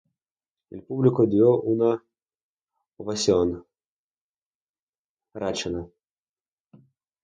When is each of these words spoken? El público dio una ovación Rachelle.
El 0.71 0.81
público 0.81 1.27
dio 1.27 1.61
una 1.61 2.03
ovación 2.97 3.63
Rachelle. 5.35 5.91